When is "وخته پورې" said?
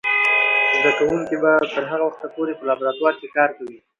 2.07-2.53